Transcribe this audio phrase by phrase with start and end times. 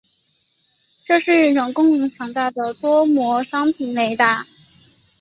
[1.05, 4.47] 这是一种功能强大的多模双频雷达。